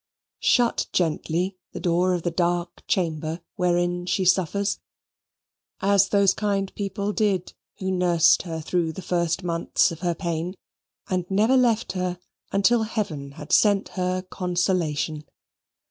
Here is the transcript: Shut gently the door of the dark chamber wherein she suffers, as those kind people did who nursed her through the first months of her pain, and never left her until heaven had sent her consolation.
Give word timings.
Shut 0.39 0.87
gently 0.91 1.59
the 1.73 1.79
door 1.79 2.15
of 2.15 2.23
the 2.23 2.31
dark 2.31 2.81
chamber 2.87 3.41
wherein 3.55 4.07
she 4.07 4.25
suffers, 4.25 4.79
as 5.79 6.09
those 6.09 6.33
kind 6.33 6.73
people 6.73 7.13
did 7.13 7.53
who 7.77 7.91
nursed 7.91 8.41
her 8.41 8.61
through 8.61 8.93
the 8.93 9.03
first 9.03 9.43
months 9.43 9.91
of 9.91 9.99
her 9.99 10.15
pain, 10.15 10.55
and 11.07 11.29
never 11.29 11.55
left 11.55 11.91
her 11.91 12.17
until 12.51 12.81
heaven 12.81 13.33
had 13.33 13.51
sent 13.53 13.89
her 13.89 14.23
consolation. 14.23 15.23